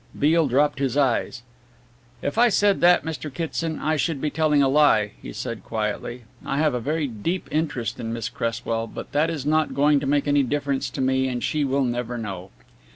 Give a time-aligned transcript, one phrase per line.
[0.17, 1.43] Beale dropped his eyes.
[2.23, 3.31] "If I said that, Mr.
[3.31, 6.23] Kitson, I should be telling a lie," he said quietly.
[6.43, 10.07] "I have a very deep interest in Miss Cresswell, but that is not going to
[10.07, 12.49] make any difference to me and she will never know."